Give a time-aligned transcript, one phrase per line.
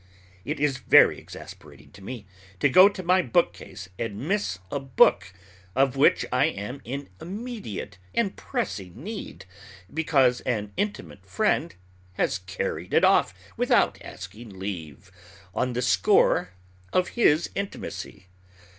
[0.45, 2.25] It is very exasperating to me
[2.59, 5.31] to go to my bookcase and miss a book
[5.75, 9.45] of which I am in immediate and pressing need,
[9.93, 11.75] because an intimate friend
[12.13, 15.11] has carried it off without asking leave,
[15.53, 16.53] on the score
[16.91, 18.25] of his intimacy.